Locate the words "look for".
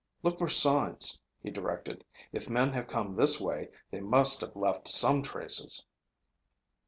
0.23-0.49